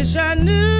[0.00, 0.79] wish I knew.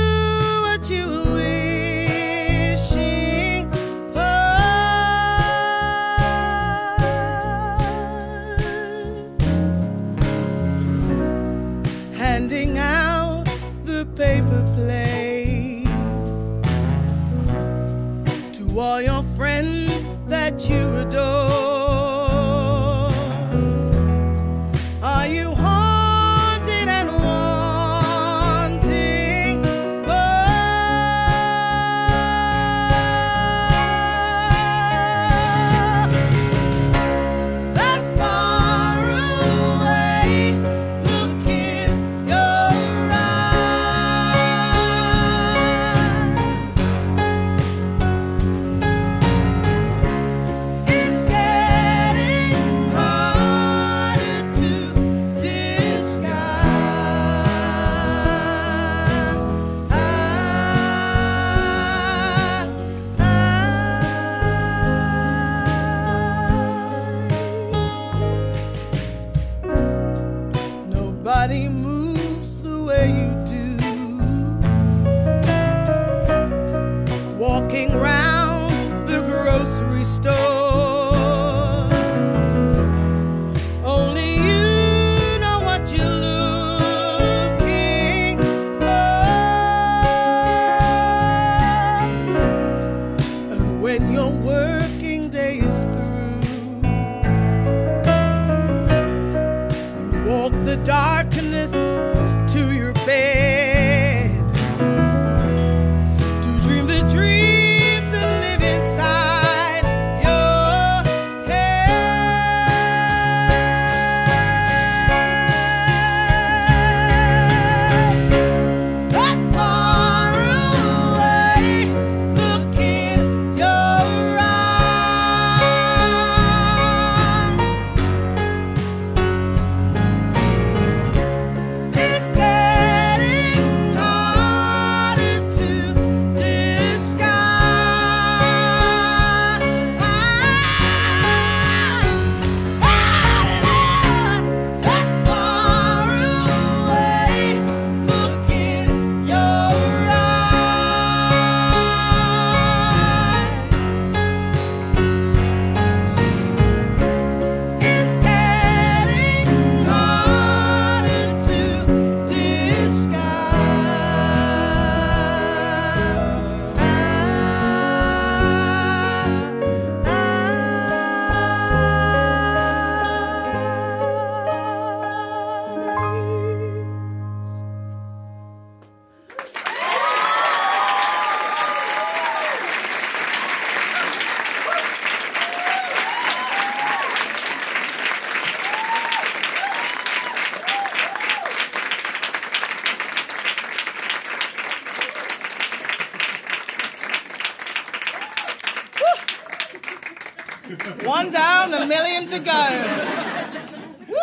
[201.24, 204.06] one down, a million to go.
[204.08, 204.16] Woo,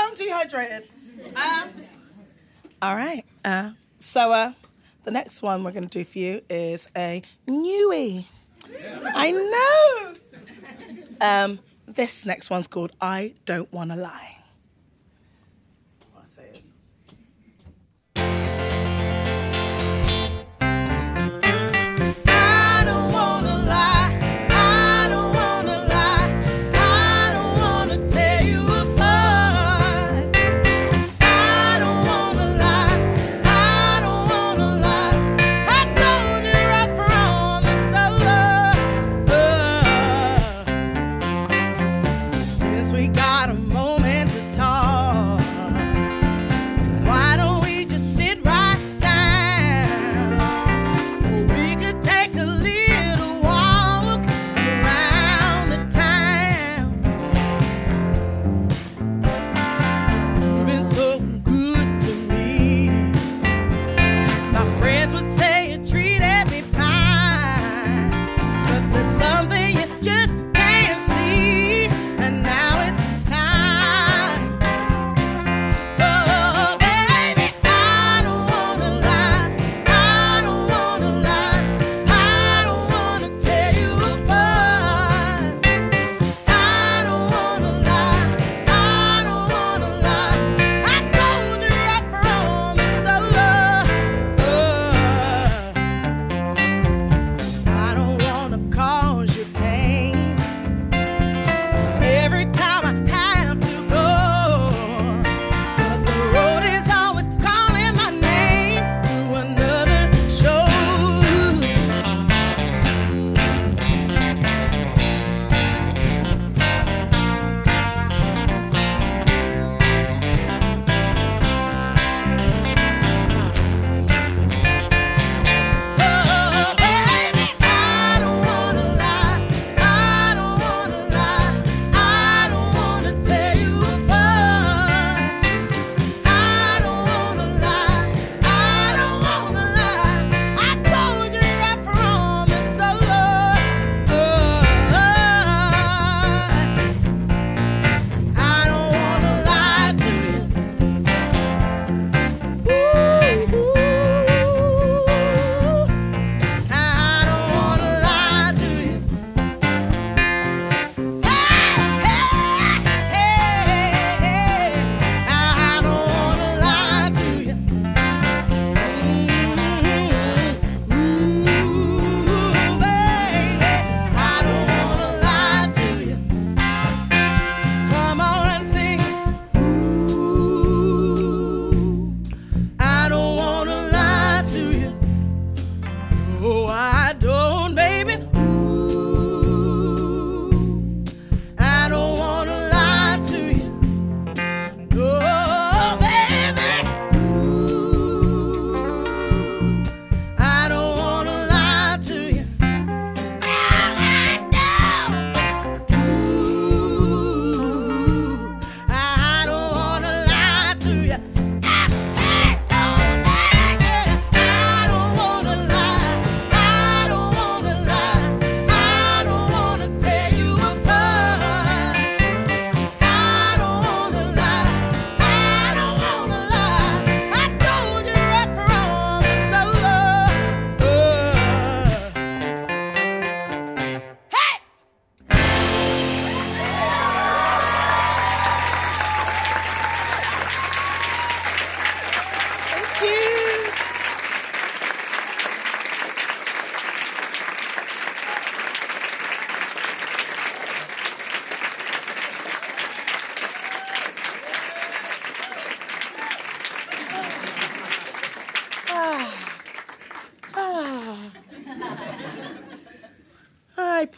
[0.00, 0.88] I'm dehydrated.
[2.82, 3.24] All right.
[3.44, 4.52] Uh, so uh,
[5.04, 8.24] the next one we're going to do for you is a newie.
[9.14, 10.16] I know.
[11.20, 14.39] Um, this next one's called I Don't Want to Lie.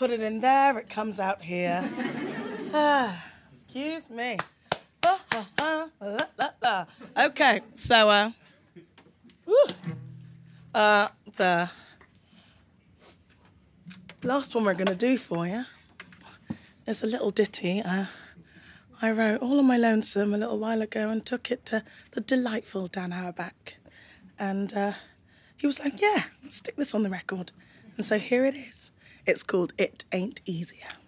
[0.02, 1.88] Put it in there, it comes out here.
[2.74, 4.36] Ah, excuse me.
[7.16, 8.30] Okay, so uh,
[10.74, 11.70] uh, the
[14.24, 15.66] last one we're going to do for you
[16.88, 18.06] is a little ditty uh,
[19.00, 22.20] I wrote all on my lonesome a little while ago and took it to the
[22.20, 23.76] delightful Dan Auerbach.
[24.36, 24.94] And uh,
[25.56, 27.52] he was like, Yeah, stick this on the record.
[27.96, 28.90] And so here it is.
[29.24, 31.01] It's called It Ain't Easier.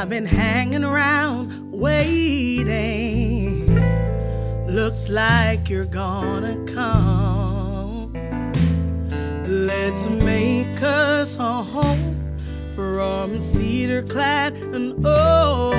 [0.00, 3.66] I've been hanging around waiting.
[4.66, 8.14] Looks like you're gonna come.
[9.46, 12.34] Let's make us a home
[12.74, 15.76] from cedar clad and old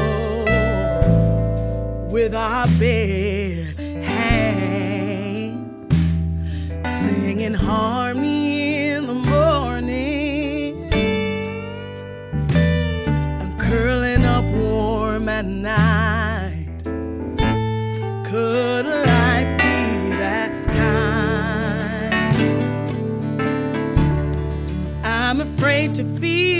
[2.11, 3.73] with our bare
[4.03, 5.95] hands
[6.85, 8.11] singing harmony
[25.62, 26.50] afraid to feel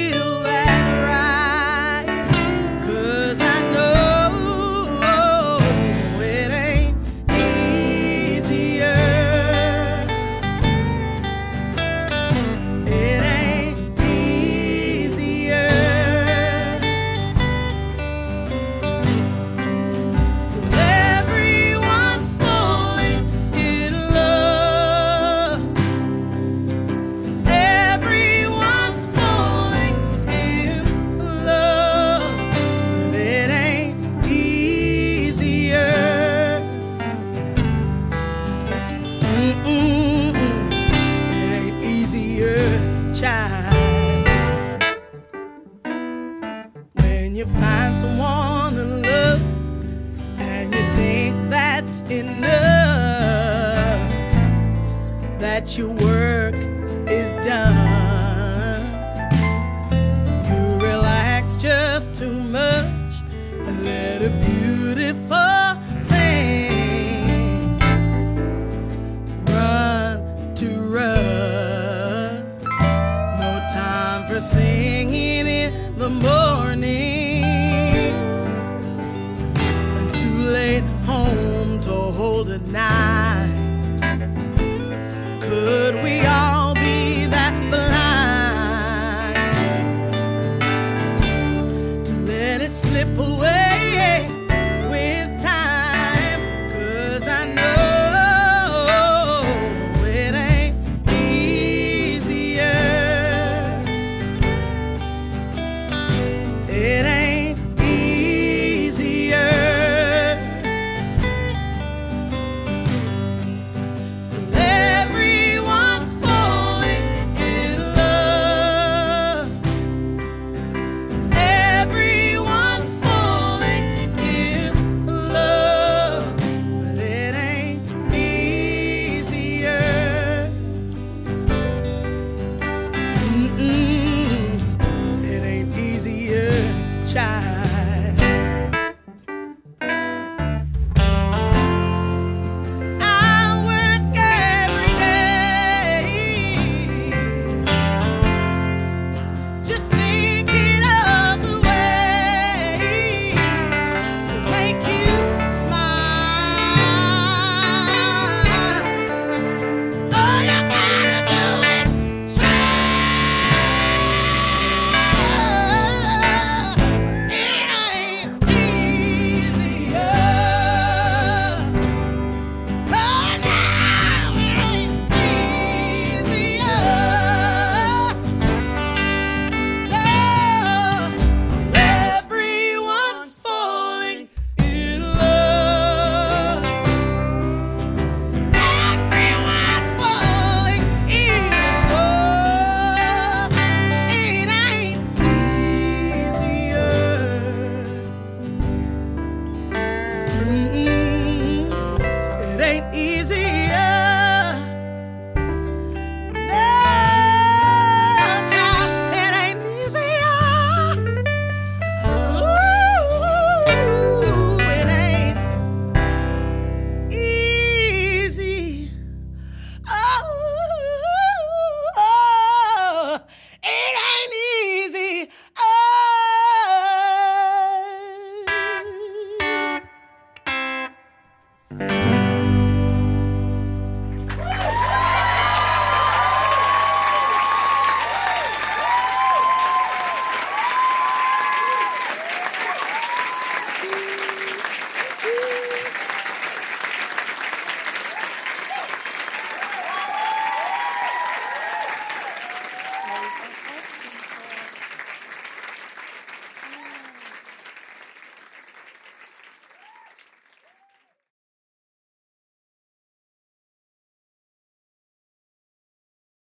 [55.62, 56.21] that your work